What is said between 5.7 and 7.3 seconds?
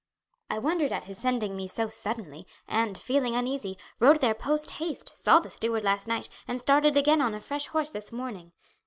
last night, and started again